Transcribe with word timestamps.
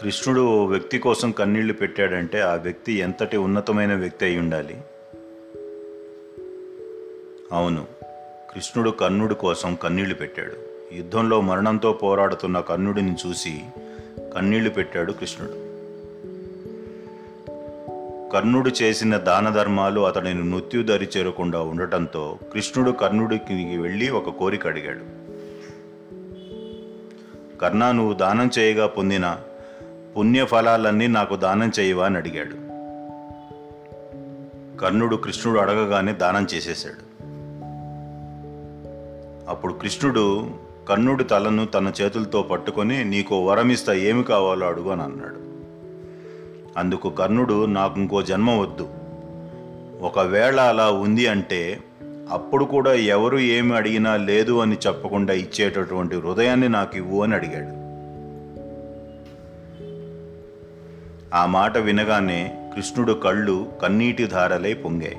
కృష్ణుడు 0.00 0.40
ఓ 0.40 0.64
వ్యక్తి 0.64 0.98
కోసం 0.98 1.30
కన్నీళ్ళు 1.30 1.72
పెట్టాడంటే 1.72 2.40
ఆ 2.40 2.54
వ్యక్తి 2.54 2.92
ఎంతటి 2.92 3.36
ఉన్నతమైన 3.36 3.94
వ్యక్తి 3.94 4.24
అయి 4.24 4.38
ఉండాలి? 4.38 4.76
అవును 7.52 7.86
కృష్ణుడు 8.54 8.90
కర్ణుడి 8.90 9.34
కోసం 9.34 9.74
కన్నీళ్ళు 9.74 10.14
పెట్టాడు. 10.14 10.52
యుద్ధంలో 10.94 11.40
మరణంతో 11.40 11.92
పోరాడుతున్న 11.92 12.60
కర్ణుడిని 12.60 13.16
చూసి 13.26 13.60
కన్నీళ్ళు 14.36 14.70
పెట్టాడు 14.70 15.12
కృష్ణుడు. 15.12 15.52
కర్ణుడు 18.32 18.70
చేసిన 18.82 19.16
దాన 19.16 19.50
ధర్మాలు 19.50 20.00
అతడిని 20.00 20.42
మృత్యుదరి 20.42 21.08
చేరకుండా 21.16 21.60
ఉండటంతో 21.60 22.38
కృష్ణుడు 22.52 22.90
కర్ణుడికి 22.90 23.76
వెళ్ళి 23.76 24.08
ఒక 24.08 24.28
కోరిక 24.28 24.66
అడిగాడు. 24.66 25.20
కర్ణ 27.58 27.90
నువ్వు 27.90 28.14
దానం 28.14 28.50
చేయగా 28.58 28.86
పొందిన 28.86 29.38
పుణ్యఫలాలన్నీ 30.16 31.06
నాకు 31.06 31.36
దానం 31.36 31.72
చేయవా 31.80 32.06
అని 32.06 32.16
అడిగాడు. 32.16 32.70
కర్ణుడు 34.78 35.16
కృష్ణుడు 35.16 35.58
అడగగానే 35.58 36.12
దానం 36.12 36.46
చేసేశాడు. 36.54 37.10
అప్పుడు 39.50 39.72
కృష్ణుడు 39.72 40.50
కర్ణుడి 40.88 41.24
తలను 41.24 41.66
తన 41.66 41.92
చేతులతో 42.00 42.42
పట్టుకొని 42.42 43.04
నీకు 43.04 43.46
వరమిస్తా 43.46 43.92
ఏమి 43.92 44.24
కావాలో 44.24 44.66
అడుగు 44.66 44.90
అని 44.90 45.02
అన్నాడు. 45.02 45.50
అందుకు 46.78 47.10
కర్ణుడు 47.10 47.66
నాకు 47.66 48.00
ఇంకో 48.00 48.22
జన్మ 48.22 48.50
వద్దు. 48.50 48.88
ఒకవేళ 50.02 50.60
అలా 50.60 50.90
ఉంది 50.90 51.26
అంటే 51.26 51.78
అప్పుడు 52.30 52.64
కూడా 52.64 52.92
ఎవరు 52.92 53.38
ఏమి 53.38 53.76
అడిగినా 53.76 54.16
లేదు 54.16 54.58
అని 54.58 54.76
చెప్పకుండా 54.86 55.32
ఇచ్చేటటువంటి 55.32 56.16
హృదయాన్ని 56.16 56.68
నాకు 56.68 56.96
ఇవ్వు 56.96 57.22
అని 57.22 57.34
అడిగాడు. 57.34 57.89
ఆ 61.34 61.46
మాట 61.46 61.78
వినగానే 61.78 62.70
కృష్ణుడు 62.76 63.12
కళ్ళు 63.12 63.72
కన్నీటి 63.82 64.26
ధారలై 64.26 64.74
పొంగాయి. 64.74 65.16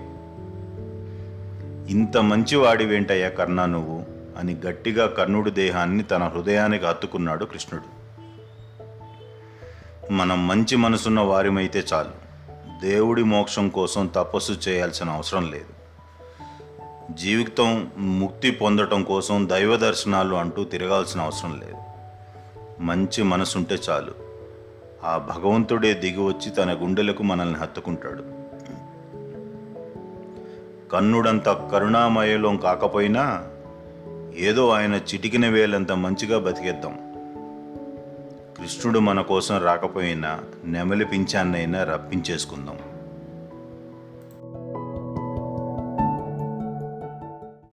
ఇంత 1.91 2.17
మంచివాడివేంటయ్యా 2.17 3.29
కర్ణ 3.29 3.65
నువ్వు? 3.65 4.05
అని 4.39 4.55
గట్టిగా 4.67 5.07
కర్ణుడి 5.07 5.51
దేహాన్ని 5.51 6.03
తన 6.03 6.23
హృదయానికి 6.23 6.85
అత్తుకున్నాడు 6.85 7.45
కృష్ణుడు. 7.45 8.01
మనం 10.13 10.47
మంచి 10.47 10.75
మనసున్న 10.75 11.19
వారిమైతే 11.19 11.83
చాలు. 11.93 12.31
దేవుడి 12.81 13.23
మోక్షం 13.23 13.69
కోసం 13.69 14.07
తపస్సు 14.07 14.69
చేయాల్సిన 14.69 15.09
అవసరం 15.09 15.51
లేదు. 15.51 15.81
జీవితం 17.13 17.91
ముక్తి 17.97 18.51
పొందటం 18.51 19.03
కోసం 19.03 19.49
దైవ 19.49 19.75
దర్శనాలు 19.75 20.35
అంటూ 20.35 20.63
తిరగాల్సిన 20.63 21.21
అవసరం 21.21 21.59
లేదు. 21.59 21.77
మంచి 22.81 23.23
మనసుంటే 23.23 23.75
చాలు. 23.89 24.30
ఆ 25.03 25.17
భగవంతుడే 25.17 25.93
దిగి 25.93 26.23
వచ్చి 26.23 26.49
తన 26.49 26.73
గుండెలకు 26.73 27.23
మనల్ని 27.23 27.55
హత్తుకుంటాడు. 27.55 28.23
కన్నుడంత 30.89 31.49
కరుణామయలం 31.49 32.57
కాకపోయినా 32.57 33.43
ఏదో 34.35 34.69
ఆయన 34.69 34.93
చిటికిన 34.93 35.49
వేలంత 35.49 35.91
మంచిగా 35.91 36.39
బతికేద్దాం. 36.39 36.97
కృష్ణుడు 38.57 38.99
మన 38.99 39.21
కోసం 39.21 39.57
రాకపోయినా 39.57 40.39
నెమలి 40.65 41.05
పింఛాన్నైనా 41.05 41.83
రప్పించేసుకుందాం. 41.83 42.77